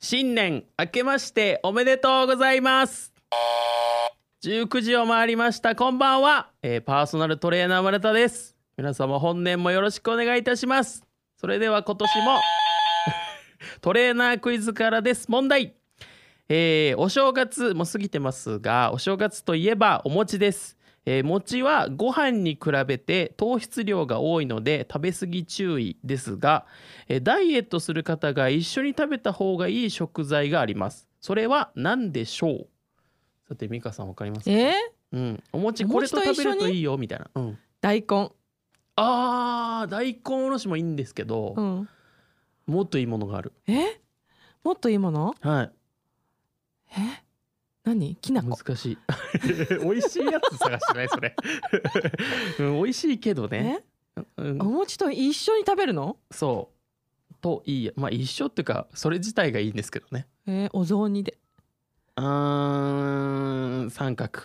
[0.00, 3.12] 新年明けましておめでとうございます。
[4.44, 5.74] 19時を回りました。
[5.74, 8.56] こんばんは、えーパーソナルトレーナー村田です。
[8.76, 11.02] 皆様本年もよろしくお願いいたします。
[11.36, 12.38] それでは今年も
[13.82, 15.28] トレーナークイズからです。
[15.28, 15.74] 問題。
[16.48, 26.66] えーお正月も過ぎてますがお正月といえばお餅です、えー餅はご飯に比べて糖質量が多いので食べ過ぎ注意ですが、
[27.08, 31.08] えーダイエットする方が一緒に食べた方がいい食材があります。
[31.20, 32.68] それは何でしょう？
[33.48, 34.72] さて美香さんわかりますか、え？
[35.12, 38.30] ー、うん、お餅おこれと食べるといいよみたいな、うん、大根。
[38.96, 41.88] あー大根おろしもいいんですけど、うん。
[42.66, 43.52] もっといいものがある。
[43.66, 44.00] え？
[44.62, 45.34] もっといいもの？
[45.40, 45.70] はい。
[46.90, 47.22] え？
[47.88, 48.16] 何？
[48.16, 48.56] きなこ。
[48.56, 48.98] 難しい。
[49.82, 51.08] 美味しいやつ探してない？
[51.08, 51.34] それ、
[52.60, 53.84] うん、美味しいけどね、
[54.36, 54.62] うん。
[54.62, 56.16] お餅と一緒に食べるの？
[56.30, 57.34] そう。
[57.40, 57.92] といいや。
[57.96, 60.26] まあ一緒っていうかそれ自体がいいんですけどね。
[60.46, 61.38] えー、お雑煮で。
[62.16, 64.40] うーん三角。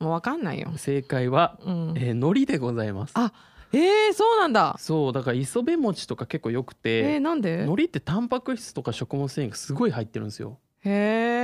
[0.00, 3.12] もうわかんないよ、正解は、うん、えー、海苔でございます。
[3.14, 3.32] あ
[3.74, 4.74] えー、そうなんだ。
[4.78, 7.62] そうだから磯辺餅とか結構よくえて、ー、なんで？
[7.64, 10.58] 海苔ってタンパク質とか食物繊維がすごい入ってるんですよ。
[10.84, 11.41] へえ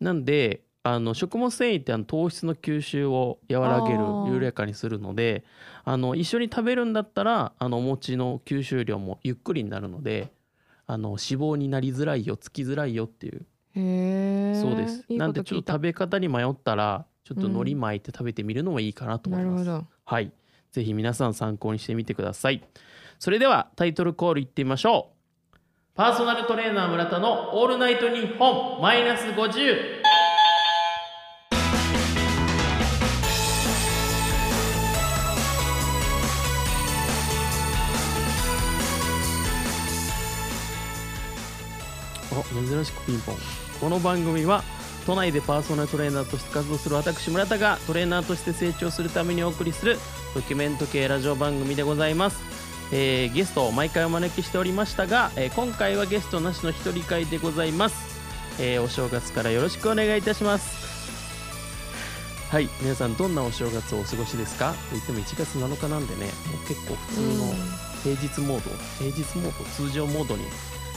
[0.00, 3.98] なんであの食物繊維ってあの糖質の吸収を和らげる
[4.32, 5.44] 緩やかにするので
[5.84, 10.32] あの一緒に食べるんだったらあのお餅の吸収量もゆっくりになるので
[10.86, 13.46] あの脂肪になりづらいよつきづらいよっていう。
[13.74, 15.04] そうです。
[15.08, 19.86] いいなんでちょっと食べ方に迷ったらちょっと海苔巻いて食べてみるのもいいかなと思ます、ないるほど。
[20.04, 20.32] はい。
[20.70, 22.62] ぜひ皆さん参考にしてみてください。
[23.18, 25.15] それではタイトルコールいってみましょう
[25.96, 29.38] パーソナルトレーナー村田のオールナイトニッポンマイナス50
[42.68, 43.36] 珍しくピンポン。
[43.80, 44.62] この番組は
[45.06, 49.96] 都内でパーソナルトレーナーとして活動する私村田がトレーナーとして成長するためにお送りする
[50.34, 52.55] ドキュメント系ラジオ番組でございます、
[52.92, 57.96] えーゲストを毎回お招きしておりましたが、えー今回はゲストなしの一人会でございます、
[58.60, 60.86] えーお正月からよろしくお願いいたします。
[62.50, 64.72] はい皆さんどんなお正月をお過ごしですか？
[64.72, 66.30] と言っても1月7日なんでねも
[66.64, 67.54] う結構普通の
[68.04, 70.44] 平日モード平日モード通常モードに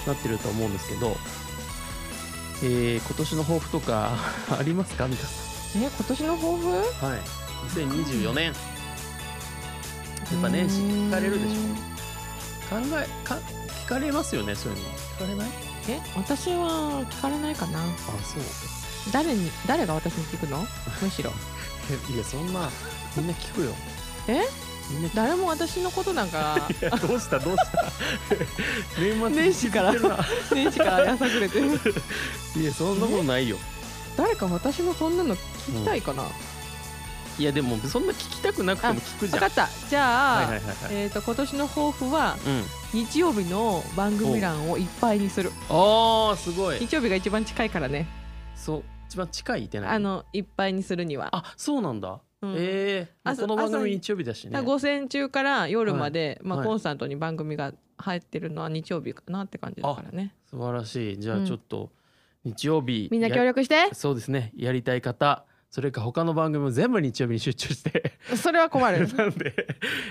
[0.05, 1.17] なってると思うんですけど、
[2.63, 4.11] えー今年の抱負とか
[4.57, 5.07] ありますか？
[5.07, 5.33] 美香さ
[5.75, 6.67] え今年の抱負？
[6.67, 7.19] んはい。
[7.75, 8.45] 2024年。
[8.45, 8.53] や
[10.37, 11.59] っぱ年始聞かれるでしょ。
[12.69, 13.37] 考えか
[13.85, 14.83] 聞かれますよねそういうの。
[14.89, 15.49] 聞かれない？
[15.89, 17.79] え私は聞かれないかな。
[17.79, 17.83] あ
[18.23, 18.43] そう。
[19.11, 20.65] 誰に誰が私に聞くの？
[21.01, 21.31] むしろ。
[22.09, 22.69] えいやそんな
[23.15, 23.71] みんな聞くよ。
[24.27, 24.41] え？
[24.91, 25.15] みんな聞く。
[25.15, 26.67] 誰も私のことなんか。
[26.81, 27.39] いやどうした？
[27.39, 27.85] どうした？
[29.01, 29.93] 年末に年始から。
[29.93, 30.25] 気づいてるな。
[30.53, 31.67] 年始からやさぐれてる。
[32.55, 33.57] いやそんなことないよ。
[34.17, 36.23] 誰か私のそんなの聞きたいかな、
[37.39, 39.39] いやでもそんな聞きたくなくても聞くじゃん。
[39.39, 39.69] 分かった。
[39.89, 40.95] じゃあ、はいはいはいはい。
[40.95, 42.63] えっ、と今年の抱負はうん。
[43.05, 45.51] 日曜日の番組欄をいっぱいにする。
[45.69, 46.79] ああすごい。
[46.79, 48.07] 日曜日が一番近いからね。
[48.55, 48.83] そう。
[49.07, 51.29] 一番近いってないあのいっぱいにするには。
[51.31, 52.55] あそうなんだ、うん。
[52.57, 54.61] ええ朝この番組日曜日だしね。
[54.61, 56.67] 午前中から夜まで、まあ、はい。
[56.67, 60.35] コンスタントに番組が入ってるのは日曜日かなって感じだからね。
[60.49, 61.19] 素晴らしい。
[61.19, 61.43] じゃうん。
[61.43, 61.89] あちょっと
[62.43, 63.93] 日曜日、みんなや協力して。
[63.93, 64.51] そうですね。
[64.57, 68.13] やりたい方それか他の番組も全部日曜日に集中して。
[68.35, 69.07] それは困る。
[69.13, 69.53] なんで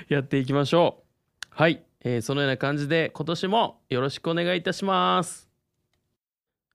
[0.09, 1.47] やっていきましょう。
[1.51, 5.49] はい、えーそのような感じで今年もよろしくお願いいたします。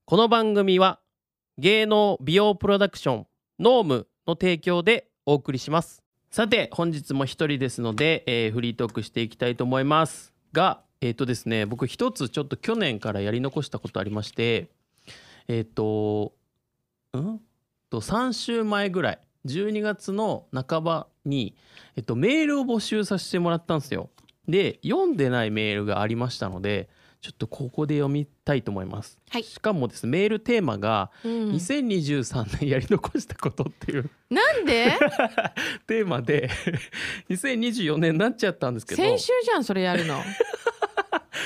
[0.04, 1.00] この番組は
[1.56, 3.26] 芸能美容プロダクション
[3.58, 6.02] ノームの提供でお送りします。
[6.30, 10.34] さて本日も一人ですので、えーフリートークしていきたいと思います。
[10.52, 14.68] がえっ、とですね僕一つちょっと去年からやり残したことありまして
[15.48, 16.34] えっ、と
[17.14, 17.40] うん？
[17.94, 21.54] と3週前ぐらい12月の半ばに、
[21.96, 24.10] えっと、メールを募集させてもらったんですよ。
[24.48, 26.90] で読んでないメールがありましたので
[27.22, 29.18] ちょっとここで読みたいと思います。
[29.30, 29.44] はい。
[29.44, 31.30] しかもですねメールテーマがうん。
[31.52, 34.10] 2023年やり残したことっていう。
[34.28, 34.92] なんで？
[35.86, 36.50] テーマで
[37.30, 39.02] 2024年になっちゃったんですけど。
[39.02, 40.20] 先週じゃんそれやるの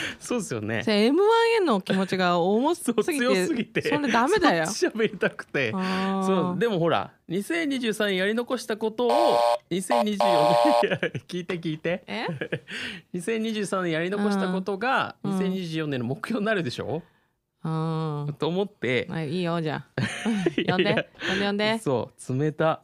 [0.19, 0.83] そうですよね。
[0.83, 1.15] それ M1
[1.57, 4.65] への気持ちが重すぎて強すぎてそれダメだよ。
[4.65, 5.73] 喋りたくて。
[5.73, 9.39] そうでもほら2023年やり残したことを
[9.71, 10.19] 2024年
[11.29, 12.05] 聞いて聞いて。
[12.07, 12.27] え？
[13.15, 15.39] 2023年やり残したことがうん。
[15.39, 17.03] 2024年の目標になるでしょ、
[17.63, 20.03] あーと思って、まあいいよじゃあ。
[20.67, 21.79] 呼んで呼んで呼んで。
[21.79, 22.81] そう冷た。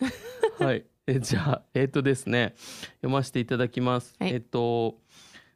[0.59, 0.85] はい。
[1.07, 2.55] えじゃあえっ、とですね。
[2.97, 4.33] 読ませていただきます、はい。
[4.33, 4.99] えっと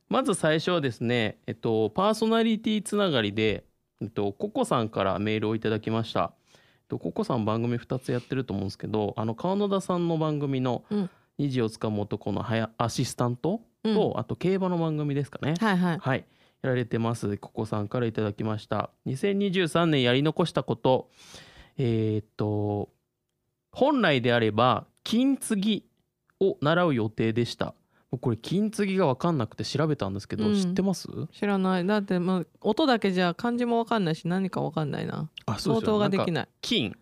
[0.09, 3.65] まず最初はですねえっとパーソナリティつながりで
[4.01, 6.33] えっとココさんからメールをいただきました。
[6.45, 15.55] えっとココさん番組2つやってると思うんですけど、あの川野田さんの番組のうん虹をつかむ男のはやアシスタントうんと、あと競馬の番組ですかね。
[15.61, 16.25] はいはいはい、
[16.63, 17.37] やられてます。
[17.39, 18.91] ココさんからいただきました。
[19.07, 21.11] 2023年やり残したこと、
[21.77, 22.89] えーっと、
[23.71, 25.85] 本来であれば、金継ぎ
[26.41, 27.75] を習う予定でした。
[28.11, 30.55] 僕これ金継ぎが分かんなくて調べたんですけど、うん。
[30.55, 31.09] 知ってます？
[31.33, 31.87] 知らない。
[31.87, 35.29] だってまあ音だけじゃ漢字もわかんないし何かわかんないな。
[35.47, 36.33] あ相当ができい。
[36.33, 36.97] ない金、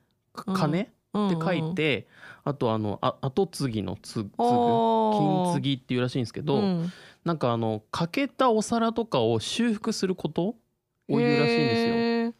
[0.47, 0.55] うん。
[0.55, 0.89] 金？
[1.17, 2.07] って書いて、
[2.45, 4.31] あとあの、あ後継ぎのつ継ぐ。
[4.37, 6.93] 金継ぎぎっていうらしいんですけど、うん。
[7.25, 10.57] なんかあの欠けたお皿とかを修復することを
[11.09, 11.95] 言うらしいんですよ。
[11.95, 12.35] へー。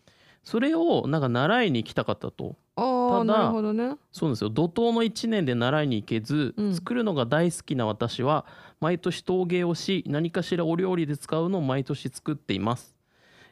[0.45, 2.57] それをなんか習いに行きたかったと。
[2.77, 3.97] あただあなるほどね。
[4.13, 4.51] そうですよ。
[4.51, 6.75] 怒涛の1年で習いに行けず、うん。
[6.75, 8.45] 作るのが大好きな私は
[8.81, 12.95] 毎年陶芸をし何かしらお料理で使うのを毎年作っています、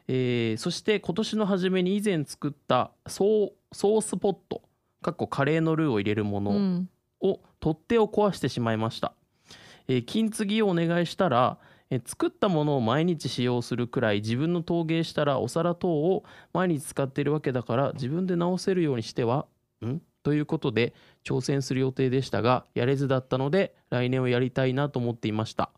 [0.08, 4.62] えーそして今年の初めに以前作ったソースポット
[5.02, 6.88] かっこカレーのルーを入れるものうん。
[7.20, 9.14] を取っ手を壊してしまいました、
[9.88, 11.58] えー金継ぎをお願いしたら、
[11.90, 19.46] えー作ったものを毎日使用するくらい自分の陶芸したらお皿等を毎日使っているわけだから自分で直せるようにしては
[19.84, 20.00] ん？
[20.22, 20.94] ということで
[21.24, 25.70] 挑戦する予定でしたがやれずだったので来年をやりたいなと思っていました、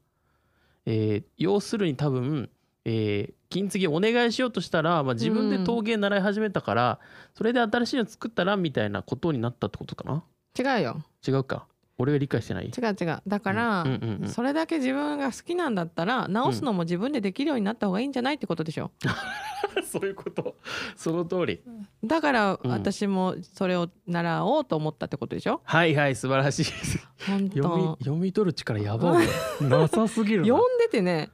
[0.87, 2.51] えー要するに多分、
[2.85, 6.99] えー金継ぎお願いしようとしたら、まあ、自分で陶芸習い始めたから、
[7.33, 10.25] それで新しいの作ったらみたいなことになったってことかな？
[10.59, 11.03] 違うよ。
[11.27, 12.67] 違うか俺が理解してない？
[12.67, 13.23] 違う違う。
[13.27, 18.91] だから、うんうんうんそれだけ自分が好きなんだったら直すのも自分でできるようになった方がいいんじゃないってことでしょ？
[19.91, 20.57] そういうこと。
[20.97, 21.61] その通り。
[22.05, 25.61] だからうん私もそれを習おうと思ったってことでしょ？
[25.65, 27.09] はいはい素晴らしいです。
[27.27, 29.27] 本読み当読み取る力やばい
[29.63, 30.49] ななさすぎるな。
[30.49, 31.31] 読んでてね。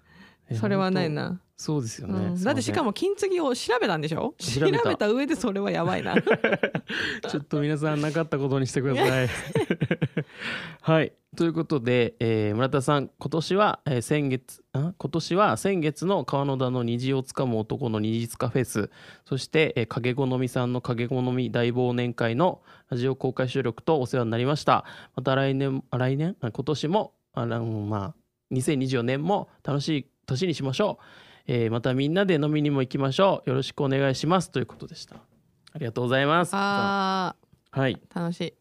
[0.54, 4.34] それはない本な、当そうですよね、うん、だってしかもも金継ぎを調べたんでしょ？
[4.38, 5.08] 調べた。
[5.08, 6.16] 上でそれはやばいな。
[7.30, 9.28] ちょっと皆さんなかったことにしてください。
[10.82, 11.12] はい。
[11.36, 14.92] ということで、えー村田さん今年は、えー先月あ？
[14.98, 18.90] 今年は先月の川野田の虹をつかむ男の虹つかフェス。
[19.24, 22.60] そして、えー影好みさんの影好み大忘年会の
[22.90, 24.84] ラジオ公開収録とお世話になりました。
[25.14, 26.36] また来年あ来年？
[26.40, 28.14] あ今年もあのまあ
[28.52, 31.04] 2024年も楽しい年にしましょう、
[31.46, 37.34] えーまたみんなで飲みにも行きましょうよろしくお願いしますということでしたありがとうございますあ
[37.70, 38.54] はいー楽しい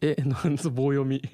[0.00, 1.16] え、 なんつ棒読み。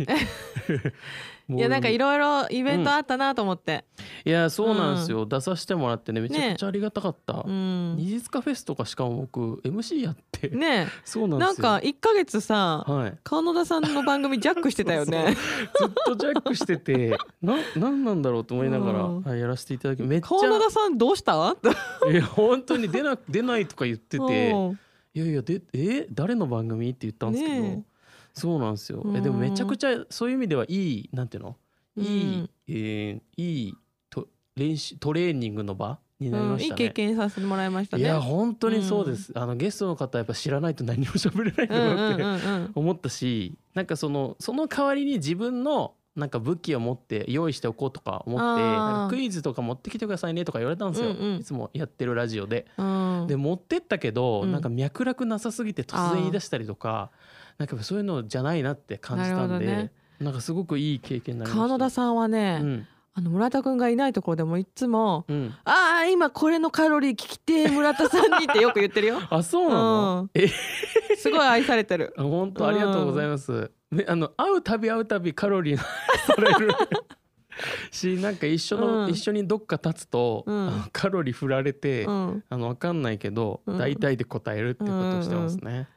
[1.51, 2.17] いやなんかいろ。
[2.17, 3.85] ろいろイベントあったなと思って
[4.25, 5.27] いや、そうなんですよ。
[5.27, 7.45] 出させてもらってね、めちゃくちゃありがたかった。
[7.45, 10.34] うん二日フェスとかしかも僕 MC やって。
[10.49, 11.41] ね そうなん。
[11.41, 13.19] なんか1ヶ月さはい。
[13.25, 15.37] 川野田さんの番組ジャックしてたよね
[15.79, 20.61] ずっとジャックしてて、 な、なんなんだろうと思いながら、うんはいやらせていただき、めっち川野ゃ。
[20.61, 21.35] 田さんどうした？
[22.11, 24.51] いや、本当に出な、出ないとか言ってて。
[24.53, 24.79] うん
[25.17, 27.55] いやいや、で、え、誰の番組って言ったんですけど。
[27.63, 27.85] ね
[28.33, 29.01] そうなんですよ。
[29.05, 31.57] うんえ、でもめちゃくちゃ、そういう意味ではいい、なんていうの？
[31.97, 33.75] いい、うんえーいい
[34.11, 34.27] と
[34.57, 36.79] 練習トレーニングの場になりうんいいましたね。
[36.79, 38.03] 経験させてもらいましたね。
[38.03, 51.37] いや本当にそうです、あのゲストの方やっぱ知らないと何も喋れないん思ったしなんかそのその代わりに自分のなんか武器を持って用意しておこうとか思ってクイズとか持ってきてくださいねとか言われたんですよ、うんうん。
[51.39, 52.67] いつもやってるラジオで。
[52.79, 53.27] うん。
[53.27, 54.53] で持ってったけど、うん。
[54.53, 57.11] なんか脈絡なさすぎて突然言い出したりとか
[57.59, 61.57] なんかそういうのじゃないなって感じたんでなんかすごくいい経験になりました。
[61.57, 69.21] 川野田さんはね、うんあの村田くんがいないところでもいつもうん「ああ今これのカロリー聞きてー村田さんに」ってよく言ってるよ。
[69.31, 70.49] あそうなの、うんえ？
[71.17, 72.13] すごい愛されてる。
[72.19, 73.71] あ本当ありがとうございます。
[73.93, 75.85] ね、あの会うたび会うたびカロリー が
[76.27, 76.75] される
[77.93, 85.89] しなんか一緒の、うん一緒にどっか立つと、うんカロリー振られて、うん、あの分かんないけど、うん大体で答えるってことをしてますね。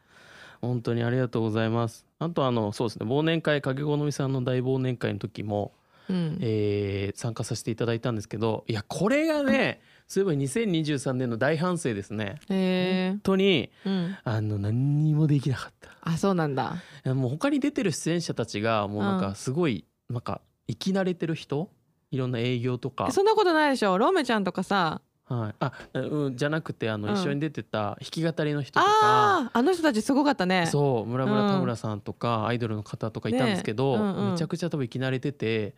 [0.62, 2.06] 本当にありがとうございます。
[2.20, 5.72] あとあのそうですね忘年会影好みさんの大忘年会の時も、
[6.10, 12.40] うん、えー参加させていただいたんですけどいやこれがねそういえば2023年の大反省ですね。
[12.50, 15.90] へえ本当にうん、あの何にもできなかった。
[16.02, 16.76] あそうなんだ。
[17.06, 19.22] もう他に出てる出演者たちがもうなんうん。
[19.22, 21.70] かすごいなんか生き慣れてる人？
[22.12, 23.08] いろんな営業とか？
[23.10, 23.98] え、そんなことないでしょ？
[23.98, 25.02] ロメちゃんとかさ。
[25.26, 27.14] はい、あ、うん、じゃなくてあの、うん。
[27.16, 29.52] 一緒に出てた弾き語りの人とか。
[29.52, 30.68] あの人たちすごかったね。
[30.68, 31.50] そう村村うん。
[31.50, 34.32] 田村さんとか、アイドルの方とかいたんですけど、ねうんうん。
[34.32, 35.76] めちゃくちゃ多分生き慣れてて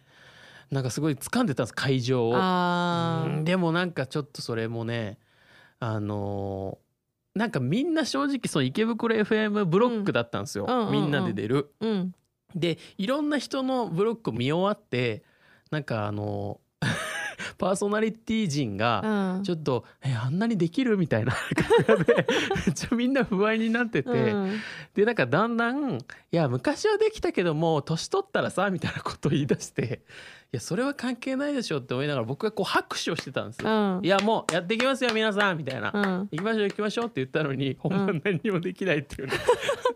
[0.71, 2.33] なんかすごい掴んでたんです会場を。
[2.35, 5.17] あうんでもなんかちょっとそれもね
[5.79, 6.89] あのー
[7.35, 10.87] なんかみんな正直そう池袋 FM ブロックだったんですよ、うんうんうん。
[10.87, 11.71] うんみんなで出る。
[11.79, 12.15] あうん。
[12.55, 15.23] でいろんな人のブロック見終わって
[15.71, 16.59] なんかあの
[17.59, 19.43] パーソナリティ陣がうん。
[19.43, 21.31] ちょっと「えあんなにできる?」みたいな。
[21.85, 24.13] 感じでめっちゃみんな不安になってて、う
[24.47, 24.59] ん。
[24.95, 25.99] でなんかだんだん「い
[26.31, 30.01] や昔はできたけどもう年取ったらさ」みたいなことを言い出して
[30.38, 33.69] 「いやそれは関係ないでしょ」って思いながら僕がこう拍手をしてたんですよ。
[33.69, 35.91] うんいやもうやっていきますよ皆さんみたいな。
[35.93, 39.33] うん行きましょう行きましょうって言ったのに本番何にもできないっていうね、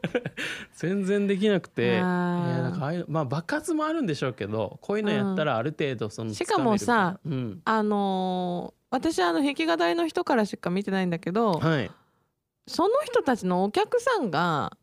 [0.75, 1.93] 全然できなくて。
[1.93, 7.19] いやあーなんかああいうまあ爆発もあるんでしょうけどこういうのやったらある程度そのしかもさ
[7.65, 11.89] あのー私あの弾き語りの人からしか見てないんだけど、はい。
[12.67, 14.77] その人たちのお客さんが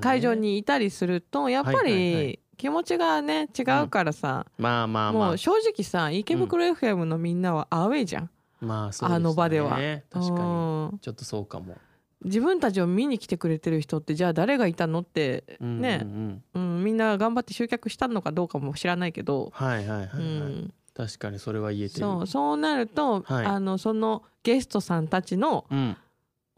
[0.00, 5.28] 会場にいたりするとやっぱり気持ちがね違うからさ、まあまあまあ。
[5.28, 9.16] もう正直さ池袋 FM のみんなはアウェイじゃん、まあそうですね。
[9.16, 9.70] あの場では。
[9.70, 10.28] 確かに。
[10.28, 10.98] うん。
[11.00, 11.76] ちょっとそうかも。
[12.24, 16.76] 自分たちを見に来てくれてる人ってじゃあ誰がいたのってうんねうんうん。
[16.76, 22.00] うん、みんな頑張って集客したのかどうかも知らないけど、はいはいはい、はいうん、確かにそれは言えてる。
[22.00, 23.44] そうそうなると、はい。
[23.44, 25.96] あのそのゲストさんたちのうん。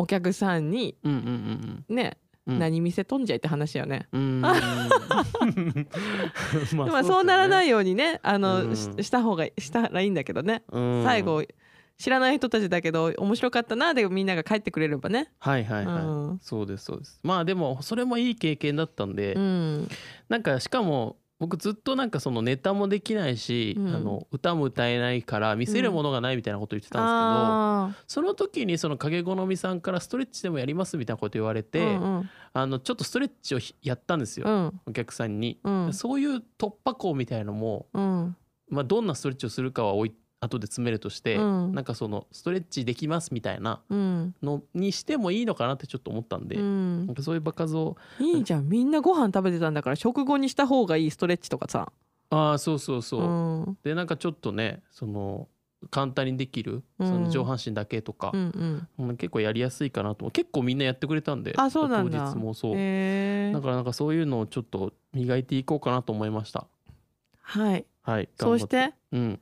[0.01, 1.19] お客さんにうんうん
[1.89, 2.07] うんね、うん。
[2.07, 2.17] うん
[2.49, 4.09] 何見せとんじゃいって話よね。
[4.13, 4.41] うん。
[4.43, 4.59] ま
[6.99, 10.63] あそうならないいようにねあの、した方がしたらいいんだけどね、
[11.05, 11.45] 最後
[11.99, 15.33] 知らない人たちだけど面白かったなでみんなが帰ってくれればね。
[15.41, 15.99] はいはいはい、う
[16.35, 16.39] ん。
[16.41, 17.21] そうですそうです。
[17.23, 19.89] まあでもそれもいい経験だったんで、うん。
[20.29, 23.95] なんかしかも僕ずっとなんかそのネタもできないし、うん。
[23.95, 34.81] あの歌も歌えないから見せるものがないみたいなこと言ってたんですけど、あその時にその影好みさんからストレッチでもやりますみたいなこと言われーて、うんあのちょっとストレッチをひやったんですよ、うん。
[34.87, 35.93] お客さんに、うん。
[35.93, 38.37] そういう突破口みたいのも、うん。
[38.71, 41.73] まあ、どんなストレッチをするかはおい後で詰めるとして、うん。
[41.73, 44.35] なんかそのストレッチできますみたいなうん。
[44.43, 47.07] のにしてもいいのかなってちょっと思ったんで、うん。
[47.07, 47.97] なんかそういう場数を。
[48.21, 48.69] いいじゃん。
[48.69, 51.93] みんなご飯食べてたんだから食後にした方がいいストレッチとかさ。
[52.31, 53.79] ああそうそうそう、うん。
[53.83, 55.49] でなんかちょっとねその
[55.91, 57.25] 簡単にできるそうん。
[57.25, 58.41] の上半身だけとかう、ん
[58.99, 59.09] うん。
[59.09, 62.31] うん結構やりやすいかなと結構みんなやってくれたんであそうなんだ。
[62.31, 62.75] 当日もそう、
[63.53, 66.67] だからなんかそういうのをちょっと磨いていこうかなと思いました。
[67.41, 67.87] はい。
[68.03, 69.41] はいそうしてうん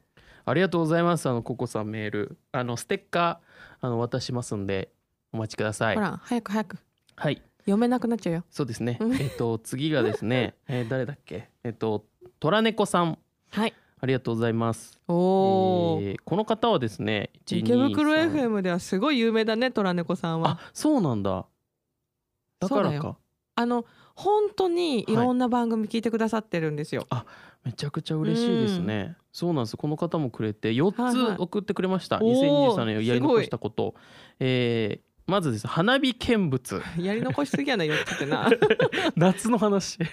[0.48, 1.28] ありがとうございます。
[1.28, 2.38] あのココさんメール。
[2.52, 4.90] あのステッカーあの渡しますんで
[5.32, 5.96] お待ちください。
[5.96, 6.78] ほら早く早く。
[7.16, 7.42] はい。
[7.60, 8.44] 読めなくなっちゃうよ。
[8.50, 8.96] そうですね。
[9.00, 9.14] うん。
[9.14, 11.50] えっと次がですね、 えー誰だっけ？
[11.64, 12.04] えっと
[12.40, 13.18] 虎猫さん。
[13.50, 13.74] はい。
[13.98, 15.00] ありがとうございます。
[15.08, 20.50] おお、えーこの方はですね1池袋2 3 FM ではすごい有名だね虎猫さんは。
[20.50, 21.44] あそうなんだ。
[22.60, 23.16] だからか。
[23.58, 23.84] あの
[24.14, 27.06] 本当にいろんな番組聞いてくださってるんですよ。
[27.66, 29.76] めちゃくちゃ嬉しいですね、そうなんです。
[29.76, 31.36] この方もくれて4はいはい。
[31.36, 33.96] つ送ってくれました、おー2023年をやり残したこと。
[34.38, 35.64] えーまずです。
[35.64, 36.80] ね花火見物。
[37.00, 38.48] やり残しすぎやな4つってな。
[39.16, 40.06] 夏の話、うん。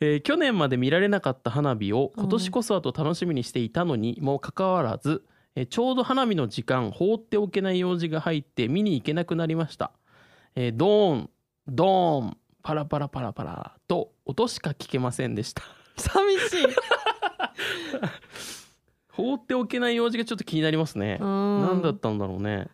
[0.00, 5.24] えー去年まで見られなかった花火を今年こそはと楽しみにしていたのにもかかわらず、
[5.54, 9.92] えーちょうど花火の時間放っておけない用事が入って見に行けなくなりました、
[10.56, 11.30] えードーン
[11.68, 15.62] ドーンパラパラパラパラと音しか聞けませんでした
[16.02, 16.66] 寂しい。
[19.12, 22.68] 放っておけない用事がちょっと気になりますね、何何だったんだろうね。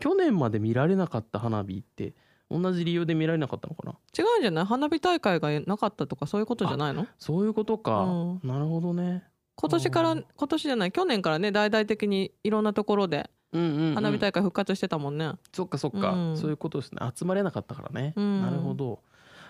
[0.00, 2.14] 去年まで見られなかった花火って
[2.50, 3.92] 同じ理由で見られなかったのかな？
[4.16, 4.64] 違うんじゃない？
[4.64, 7.06] 花火大会がなかったとかそういうことじゃないの？
[7.18, 8.40] そういうことか、うん。
[8.44, 9.24] なるほどね。
[9.56, 10.24] 今年からうん。
[10.36, 10.92] 今年じゃない？
[10.92, 15.32] 去年からね大々的にいろんなところでうんうん、うん、花火大会復活してたもんね。
[15.52, 16.36] そっかそっか、うん。
[16.36, 17.00] そういうことですね。
[17.16, 18.42] 集まれなかったからね、うん。
[18.42, 19.00] なるほど。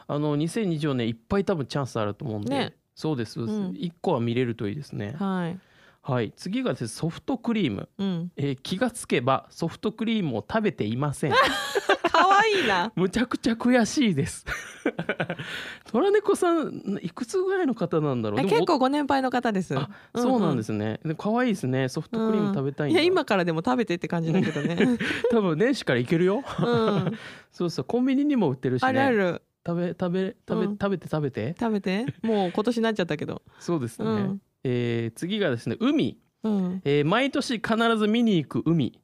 [0.08, 3.34] あの2024年いっぱい多分チャンスあると思うんで、ねそうです。
[3.34, 3.70] そうです、うん。
[3.72, 5.14] 1個は見れるといいですね。
[5.18, 5.58] はい。
[6.02, 6.32] はい。
[6.36, 8.32] 次がですねソフトクリーム、うん。
[8.36, 11.32] えー気がつけばソフトクリームを食べていません。
[12.10, 12.92] 可愛いな。
[12.96, 14.46] むちゃくちゃ悔しいです。
[15.90, 18.42] 虎猫さんいくつぐらいの方なんだろう？
[18.42, 19.76] 結構ご年配の方です。
[19.76, 21.88] あそうなんですすね、で可愛いですね。
[21.88, 24.98] ソフトクリーム食べたいんだ、いや今からでも食べてって感じだけどね。
[25.30, 26.42] 多分年始からいけるよ。
[26.60, 27.18] うん。
[27.52, 27.84] そうそう。
[27.84, 28.88] コンビニにも売ってるしね。
[28.88, 30.72] あるある食べ食べ食べ、うん。
[30.72, 31.56] 食べて食べて？
[31.58, 32.06] 食べて？
[32.22, 33.42] もう今年になっちゃったけど。
[33.58, 34.40] そうですね、うん。
[34.62, 36.82] えー次がですね海、うん。
[36.84, 39.00] えー毎年必ず見に行く海、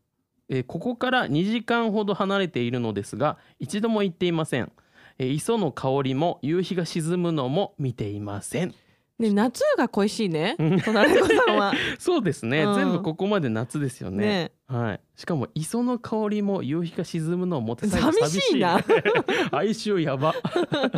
[0.49, 4.71] えーここから2時間ほど離れているのですが一度も行っていません、
[5.19, 8.75] えー磯の香りも夕日が沈むのも見ていません
[9.23, 10.81] ね夏が恋しいねうん。
[10.81, 11.73] 隣の子さんは。
[11.99, 12.75] そうですね、うん。
[12.75, 14.27] 全部ここまで夏ですよね。
[14.27, 14.53] ね。
[14.67, 18.81] はい、しかも磯の香りも夕日が沈むのもって最後寂しいな。
[18.81, 18.95] 寂しい。
[18.95, 19.03] ね
[19.53, 20.35] 哀愁やば。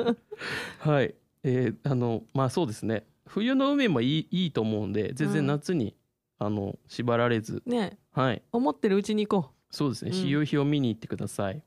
[0.80, 1.14] はい。
[1.44, 3.06] えーあのまあそうですね。
[3.26, 5.94] 冬の海もいいいいと思うんで全然夏に、
[6.38, 7.62] あの縛られず。
[7.66, 7.98] ね。
[8.12, 8.42] はい。
[8.52, 10.10] 思ってるうちに行こそうですね。
[10.12, 10.26] うん。
[10.28, 11.62] 夕日を見に行ってください、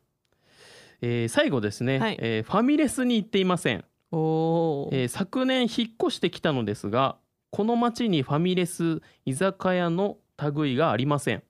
[1.02, 2.18] えー最後ですね、はい。
[2.20, 3.86] えーファミレスに行っていません、う。
[4.12, 4.90] おお。
[4.92, 7.18] えー昨年引っ越してきたのですが
[7.52, 10.18] この町にファミレス居酒屋の
[10.56, 11.44] 類がありません、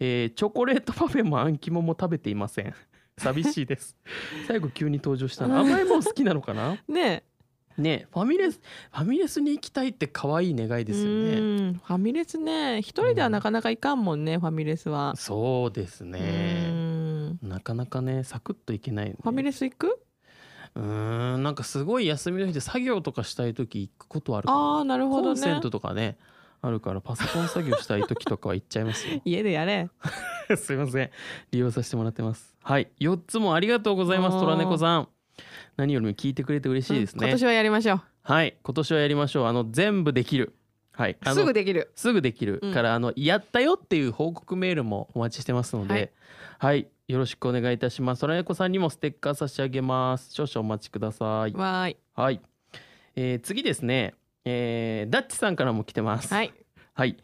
[0.00, 2.74] えーチョコレートパフェもあん肝も食べていません。
[3.18, 3.96] 寂しいです。
[4.48, 6.78] 最後急に登場したな甘いもん好きなのかな？
[6.88, 7.24] ね。
[7.78, 8.60] ねファミレス
[8.90, 11.38] ファミレスに行きたいって可愛い願いえですよね。
[11.38, 11.80] うん。
[11.82, 12.80] ファミレスね。
[12.80, 15.14] 一人ではなかなかいかんもんね、ファミレスは。
[15.16, 17.38] そうですうねん。
[17.42, 20.02] なかなかねサクッといけない、ね、ファミレス行く？
[20.74, 25.26] うーんなんかすごい休みの日で作業とかしたい時行くことあるああなるほどね。
[25.26, 26.16] コンセントとかね。
[26.64, 29.20] あるからパソコン作業したい時とかは行っちゃいますよ。
[29.26, 29.90] 家でやれ。
[30.56, 31.10] すいません。
[31.50, 32.56] 利用させてもらってます。
[32.62, 32.88] はい。
[33.00, 34.40] 4つもありがとうございますおー。
[34.42, 35.08] トラネコさん。
[35.76, 38.00] 何よりも聞いてくれて嬉しいですね、うん今年はやりましょう。
[38.22, 38.56] はい。
[38.62, 39.46] 今年はやりましょう。
[39.46, 40.54] あの全部できる
[40.92, 46.12] はいすぐできるすぐできるうんから、あのやったよっていう報告メールもお待ちしてますので、
[46.58, 48.20] ははいい、よろしくお願いいたします。
[48.20, 50.32] トラネコさんにもステッカー差し上げます。
[50.32, 51.52] 少々お待ちください。
[51.54, 52.40] わーいはい、
[53.16, 56.32] えー次ですね、えーダッチさんからも来てます。
[56.32, 56.52] はい
[56.92, 57.16] はい。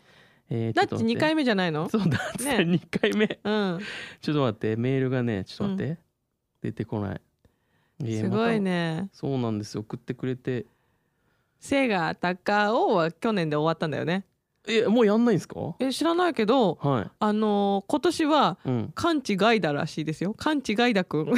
[0.50, 1.42] えーダッチ2回目。
[1.42, 1.90] 目じゃないの？
[1.90, 3.38] そうダッチさんね2回目。
[3.44, 3.80] うん
[4.22, 5.98] ちょっと待ってメールがねちょっと待って、
[6.62, 7.20] 出てこない。
[8.00, 8.54] えーすごい。
[8.54, 10.64] まねたそうなんですよ送ってくれて。
[11.59, 14.25] セガ高尾は去年で終わったんだよね
[14.67, 15.75] えもうやんないんですか？
[15.81, 17.11] え知らないけどはい。
[17.19, 18.93] あのー今年はうん。
[18.95, 21.33] 完治ガイダらしいですよ完治ガイダくん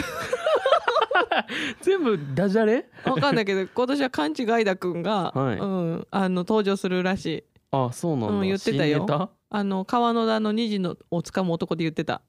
[1.80, 2.86] 全部ダジャレ？
[3.04, 8.34] わかんないけど今年は完治ガイダくんが、はいうん、あの登場するらしいあそうなんだ。
[8.34, 9.06] うん言ってたよ
[9.52, 12.22] あの川野田の虹のをつかむ男で言ってた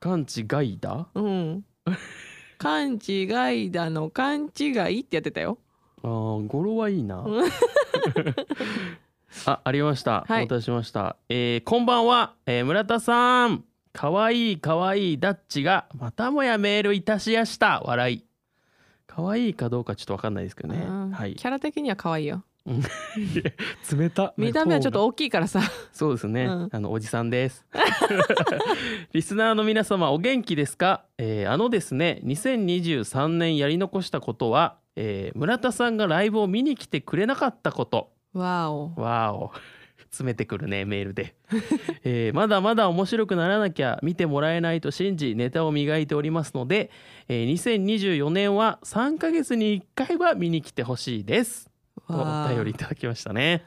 [0.00, 1.08] 勘違いだ。
[1.14, 1.64] うん
[2.58, 3.24] 勘違
[3.64, 5.58] いだの勘違いってやってたよ
[6.04, 7.44] あー語呂はいいなうん。
[9.46, 10.24] あ、ありました。
[10.28, 11.16] はいお待たせしました。
[11.30, 13.64] えーこんばんは、えー村田さん。
[13.94, 17.80] かわいいかわいいダッチがまたもやメールいたしやした。
[17.84, 18.24] 笑い。
[19.06, 20.84] かわいいかどうかちょっとわかんないですけどね。
[20.86, 21.46] うんはいキ。
[21.46, 24.34] ャラ的には可愛いよ冷た。
[24.36, 25.60] 見た目はちょっと大きいからさ
[25.92, 27.66] そうですね、うんあのおじさんです
[29.12, 38.12] リスナーの皆様お元気ですか、えーあのですね2023年やり残したことは、えー村田さんがライブを見に来てくれなかったこと。
[38.32, 39.52] わおわーお。
[40.14, 41.34] 詰めてくるねメールで、
[42.04, 46.90] えーまだまだ面白くならなきゃ見てもらえないと信じネタを磨いておりますので、
[47.28, 51.68] えー2024年は3ヶ月に1回は見に来てほしいです。
[52.06, 53.64] とお便りいただきましたね。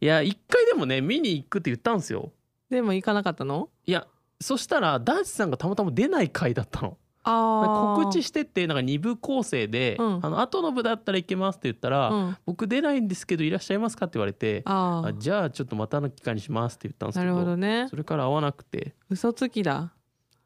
[0.00, 2.32] いや1回でもね見に行くって言ったんですよ。
[2.68, 3.70] でも行かなかったの？
[3.86, 4.06] いや
[4.40, 6.98] そしたらダーチさんがたまたま出ない回だったの。
[6.98, 10.20] あ告知しててなんか2部構成で、うん。
[10.22, 17.86] あの後の部だったら行けますって言ったら、うん、僕出ないんですけどいらっしゃいますかって言われてああじゃあちょっとまたの機会にしますって言ったんですなるけどほどね。
[17.88, 18.94] それから会わなくて。
[19.08, 19.92] 嘘つきだ。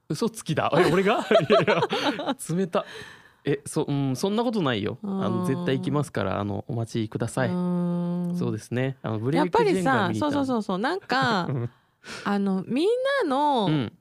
[0.09, 0.71] 嘘つきだ？
[0.77, 1.21] え 俺が？
[1.21, 2.85] いやいや冷た。
[3.45, 4.99] えそ,、うん、そんなことないよ。
[5.03, 8.97] あのうん絶対行きますからあのお待ちください、そうですね。
[9.03, 10.79] あのブレイクやっぱりジェンガーさそうそうそうそう。
[10.79, 11.71] なんか ん。
[12.25, 12.89] あのみん
[13.23, 13.93] なの、うん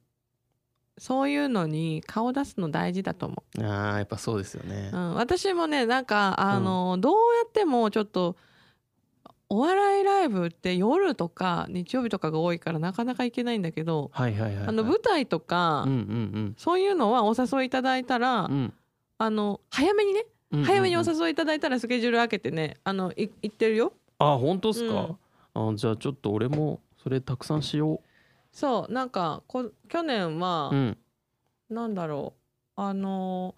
[0.98, 4.92] そういうのに顔出すの大事だと思あーやっぱそうですよね。
[4.94, 8.38] う、うん、私もねなんかあの、どうやってもちょっと
[9.50, 18.52] お笑いライブって夜とか日曜日とかが多いからなかなか行けないんだけど、はいはいはい、はい、あの舞台とか、うんうんそういうのはお誘いいただいたら、うん。
[18.52, 18.74] うん
[19.18, 20.68] あの早めにねうんうんうん。
[20.68, 23.94] 早めにお誘いいただいたらスケジュール開けてねあのい行ってるよ。
[24.20, 25.16] あ本当ですか、
[25.54, 28.02] あじゃあちょっと俺もそれたくさんしよ
[28.56, 30.98] そうなんかこ去年は、ううん。
[31.70, 32.34] なんだろ
[32.78, 33.56] うあの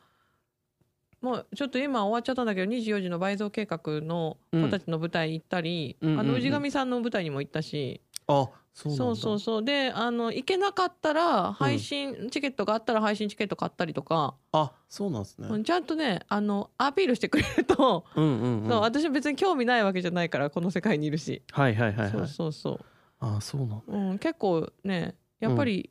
[1.21, 6.19] もうちょっと今終わっちゃったんだけど24時の倍増計画の子たちの舞台行ったり、うんうんうん。
[6.19, 8.97] うんあの氏神さんの舞台にも行ったし、あそうなんだ。
[8.97, 9.63] そうそうそう。
[9.63, 18.69] であの行けなかったら配信、チケットがあったら配信チケット買ったりとか、あそうなんですね、うんちゃんとねあのアピールしてくれると、うんうんうん。
[18.69, 22.79] そう私別に興味ないわけじゃないからこの世界にいるし、はいはいはいそうはいそうそう、
[23.19, 23.69] あそうなん。
[23.69, 25.89] だうん、結構ねやっぱり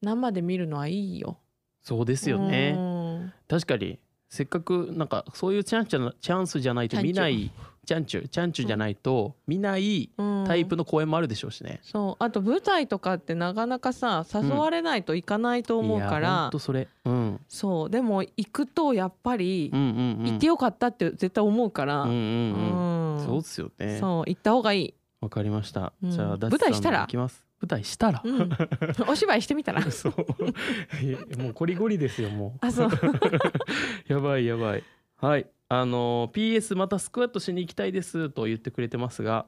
[0.00, 1.38] 生で見るのはいいよ。
[1.82, 3.32] そうですよね、うん。
[3.48, 7.50] 確かにせっかくなんかそういうチャンチャチャンスじゃないと見ない
[7.86, 10.44] チャンチュチャンチュじゃないと見ないうん。
[10.46, 12.24] タイプの公演もあるでしょうしね、そう。
[12.24, 16.48] あと舞台とかってなかなかさ誘われないといかないと思うから。
[16.48, 17.90] ん、とそれ、うん、そう。
[17.90, 19.86] でも行くとやっぱりうんうん
[20.20, 20.30] うん。
[20.32, 23.18] 行ってよかったって絶対思うから、うんうんうん。
[23.18, 23.24] うん。
[23.24, 23.98] そうですよね。
[23.98, 26.10] そう行った方がいい、わかりました、うん。
[26.10, 27.00] じゃあダッチさん舞台したら？
[27.00, 27.44] 行きます。
[27.60, 28.50] 舞台したら、うん、
[29.08, 29.82] お芝居してみたら？
[29.90, 32.66] そうもうコリゴリですよもう。
[32.66, 32.90] あそう。
[34.06, 34.84] やばいやばい。
[35.16, 35.46] はい。
[35.68, 39.46] あの PS またスクワットしに行きたいですと言ってくれてますが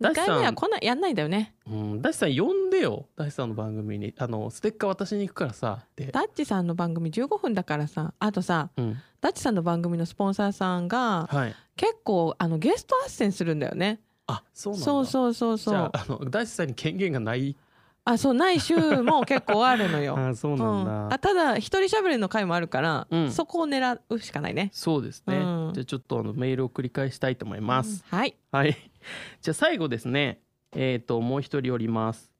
[0.00, 0.34] ダ2ッシュさん。
[0.36, 1.54] 回目はこんなやんないんだよね。
[1.66, 3.08] うん、ダッさん呼んでよ。
[3.16, 4.14] ダッさんの番組に。
[4.16, 8.14] あのステッカー渡しに行くからさってダッチさんの番組15分だからさ。
[8.20, 8.96] あとさうん。
[9.20, 11.54] ダッチさんの番組のスポンサーさんがはい。
[11.74, 14.84] 結構あのゲスト斡旋するんだよねあそうなんだ。
[14.84, 15.74] そうそうそうそう。
[15.74, 17.56] じゃああの大地さんに権限がない。
[18.04, 20.16] あそうない週も結構あるのよ。
[20.18, 23.30] あそうなんだ、うん、あただ一人喋りの回もあるから、うん。
[23.30, 24.70] そこを狙うしかないね。
[24.72, 25.72] そうですね、うん。
[25.74, 28.36] じゃあちょっとあのメールを繰り返したいと思います、はい。
[28.52, 28.76] はい。
[29.42, 30.40] じゃあ最後ですね。
[30.76, 32.30] えっ、ともう一人おります。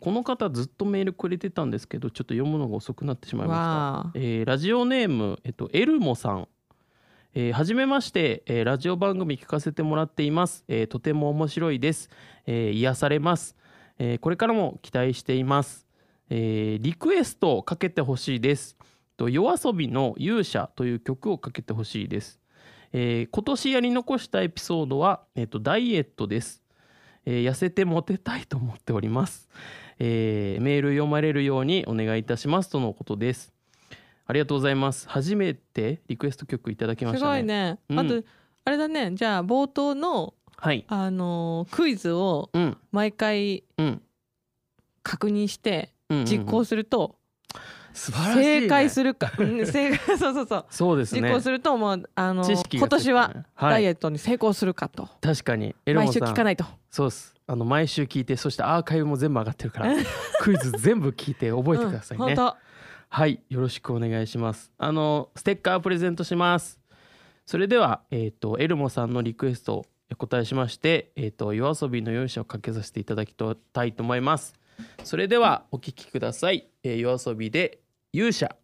[0.00, 4.18] この方ずっとメールくれてたんですけどちょっと読むのが遅くなってしまいました。
[4.18, 6.48] えーラジオネーム、えっと、エルモさん。
[7.34, 10.64] えーはじめまして、えーラジオ番組聞かせてもらっています。
[10.66, 12.08] えーとても面白いです。
[12.46, 13.54] えー癒されます、
[13.98, 15.86] えーこれからも期待しています。
[16.30, 18.76] えーリクエストをかけてほしいです。
[19.18, 22.40] と夜遊びの勇者という曲をかけてほしいです。
[22.92, 26.62] えー今年やり残したエピソードは、えーとダイエットです、
[27.26, 29.50] えー痩せてモテたいと思っております。
[29.98, 33.57] えーメール読まれるようにお願いいたしますとのことです。
[34.28, 35.08] ありがとうございます。
[35.08, 37.32] 初めてリクエスト曲いただきましすたね。
[37.32, 37.98] ごいね、うん。
[37.98, 38.22] あと
[38.66, 39.12] あれだね。
[39.14, 40.84] じゃあ冒頭の、はい。
[40.86, 42.76] あのークイズをうん。
[42.92, 44.02] 毎回うん。
[45.02, 46.26] 確認してうんうんうん。
[46.26, 47.16] 実行すると、
[47.94, 48.60] 素晴らしい、ね。
[48.60, 50.66] 正解するか、うん 正解そうそうそう。
[50.68, 51.22] そうですね。
[51.22, 55.74] 実行するともうあの知識が今年ははい、ダイエットに成功するかと、確かに。
[55.86, 56.12] 毎モさん。
[56.12, 56.66] 週聞かないと。
[56.90, 57.34] そうです。
[57.50, 59.94] あの毎週聞いてそしてアーカイブも全部上がってるから
[60.40, 62.54] クイズ全部聞いて覚えてくださいね、うん、本
[63.10, 64.72] はいよろしくお願いします。
[64.78, 66.78] あのステッカープレゼントします。
[67.46, 74.54] それではえっ、とエルモさんのリクエストをお答えしましてえっ、と夜遊びの勇者をかけさせていただきたいと思います。
[75.04, 77.80] それではお聞きください、えー夜遊びで
[78.12, 78.54] 勇者。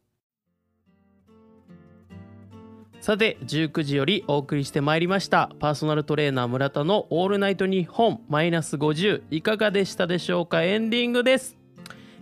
[3.00, 10.62] さて19時よりお送りしてまいりましたパーソナルトレーナー村田のオールナイトニッポンマイナス50いかがでしたでしょうか？
[10.62, 11.58] エンディングです、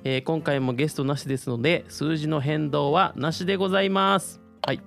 [0.05, 4.41] えー今回もゲストなしですので数字の変動はなしでございます。
[4.67, 4.81] はい。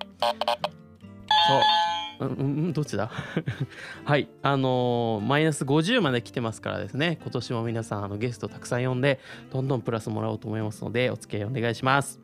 [2.18, 2.28] そう。
[2.28, 3.10] うんどっちだ？
[4.04, 4.28] はい。
[4.42, 7.18] あのーマイナス50まで来てますからですね。
[7.22, 9.20] 今年も皆さんあのゲストたくさん呼んで
[9.52, 12.20] どんどんプラスもらおうと思いますのでお付き合いお願いします。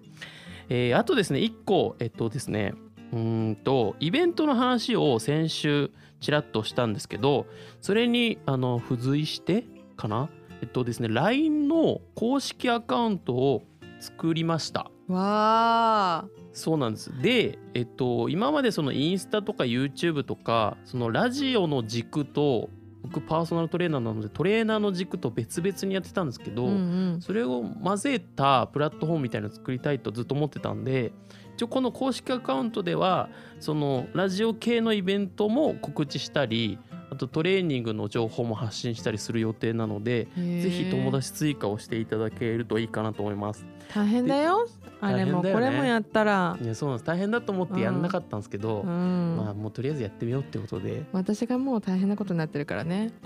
[0.68, 2.74] えーあとですね1個えっとですね
[3.12, 7.46] うんとイベントの話を先週ちらっとしたんですけど
[7.81, 9.64] それにあの付随して
[9.96, 10.28] かな？
[10.62, 13.64] えっとですね LINE の公式アカウントを
[14.01, 14.90] 作りました。
[15.09, 17.12] 当わあそうなんです。
[17.20, 22.70] でえっと今までそのインスタとか YouTube とかそのラジオの軸と
[23.03, 26.75] 僕パーソナルトレーナーなのでトレーナーの軸と別々にやってたんですけど、うんう
[27.16, 27.20] ん。
[27.20, 31.12] それを混ぜたプラットフォームみたいなのを作りたいとずっと思ってたんで
[31.57, 36.79] 一応この公式アカウントではそのラジオ系のイベントも告知したり
[37.12, 43.66] あとトレーニングの情報も発信したりする予定なのでぜひ友達追加をしていただけるといいかなと思います。
[43.94, 44.66] 大変だよ。
[45.03, 46.57] あれもねこれもやったら。
[46.62, 47.07] いやそうなんです。
[47.07, 51.05] 大変だと思ってやんなかったんですけど、うん、まあもうとりあえずやってみようってことで。
[51.12, 53.12] 私がもう大変なことになってるからね。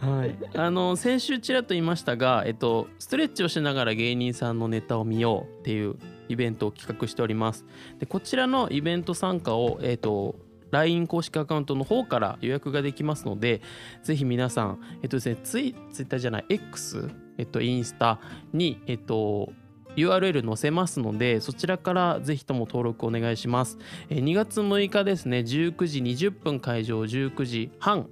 [0.00, 5.96] はい、あの先週ちらっと言いましたが、えっと、ストレッチをしながら芸人さんのネタを見ようっていう
[6.28, 7.64] イベントを企画しております。
[7.98, 10.36] でこちらのイベント参加を、えっと、
[10.70, 13.62] LINE 公式アカウントの方から予約ができますので
[14.02, 18.20] ぜひ皆さん、えっとですね、ツイツイッターじゃない X、えっと、インスタ
[18.52, 19.52] に、えっと、
[19.96, 23.78] URL 載せますのでそちらからぜひとも登録お願いします。
[24.10, 28.08] え2月6日ですね19時20分会場19時半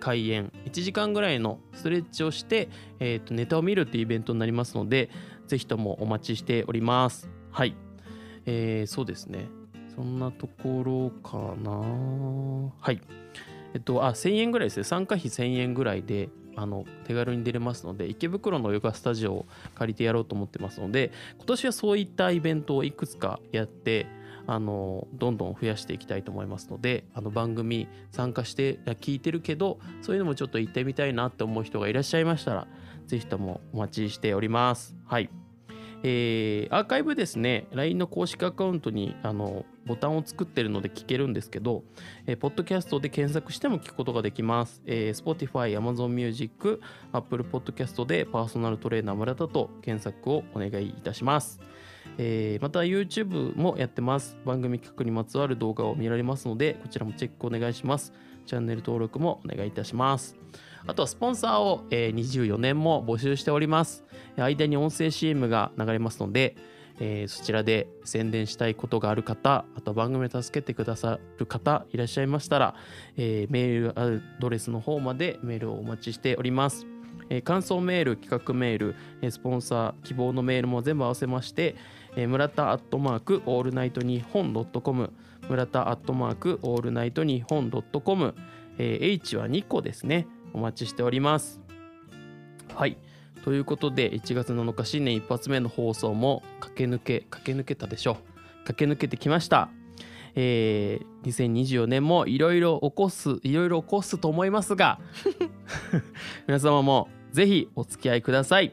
[0.00, 0.52] 開演。
[0.64, 5.10] 1時間ぐらいのストレッチをして、えーとネタを見るっていうイベントになりますので
[5.46, 7.28] ぜひともお待ちしております。
[7.50, 7.74] はい、
[8.46, 9.57] えーそうですね。
[9.98, 11.72] そんなところかな。
[12.80, 13.00] はい。
[13.74, 14.84] えっとあ1000円ぐらいですね。
[14.84, 24.06] 参加費1000円ぐらいであの手軽に出れますので池袋のヨガスタジオを借りてやろうと思ってますので今年はそういったイベントをいくつかやって
[24.46, 32.66] あのどんどん増やしていきたいと思いますのであの番組参加して聞いてるけどそういうのもちょっと行ってみたいなって思う人がいらっしゃいましたら
[33.06, 34.96] ぜひともお待ちしております。
[35.06, 35.47] はい。
[36.02, 41.82] えーアーカイブですね LINE の公式アカウントにあのボタンを作ってるので聞けるんですけど、
[42.26, 46.80] えーポッドキャストで検索しても聞くことができます、えー Spotify、Amazon Music、
[47.12, 51.60] Apple Podcast でパーソナルトレーナー村田と検索をお願いいたします。
[52.16, 54.36] えーまた YouTube もやってます。
[54.44, 58.12] 番組企画にまつわる動画を見られますのでこちらもチェックお願いします。
[58.46, 60.36] チャンネル登録もお願いいたします。
[60.86, 64.04] あとはスポンサーを、えー24年も募集しております。
[64.36, 66.56] 間に音声 CM が流れますので、
[67.00, 72.74] えーそちらで宣伝したいことがある方あと番組を助けてくださる方いらっしゃいましたら、
[73.16, 76.86] えーメールアドレスの方までメールをお待ちしております。
[77.30, 81.76] えー感想メール、企画メール、えースポンサー、希望のメールも全部合わせまして、
[82.16, 85.12] えー村田アットマークオールナイトニッポンドットコム、
[85.48, 88.34] 村田アットマークオールナイトニッポンドットコム、
[88.78, 90.26] えー H は2個ですね。
[90.52, 91.60] お待ちしております。
[92.74, 92.98] はい。
[93.44, 98.18] ということで1月7日新年一発目の放送も駆け抜け駆け抜けたでしょ
[98.64, 99.70] 駆け抜けてきました。
[100.34, 105.00] えー2024年もいろいろ起こすいろいろ起こすと思いますが
[106.46, 108.72] 皆様もぜひお付き合いください、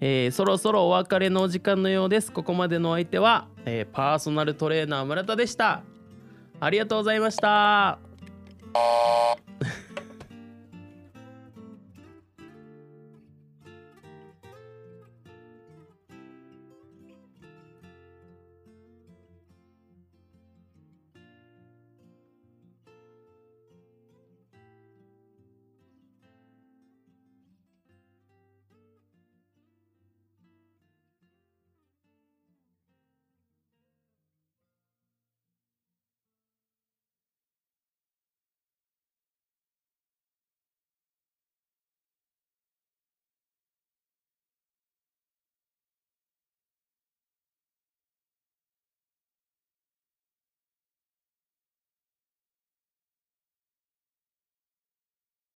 [0.00, 2.32] えーそろそろお別れのお時間のようです。
[2.32, 5.82] ここまでのお相手は、えーパーソナルトレーナー村田でした。
[6.60, 7.98] ありがとうございました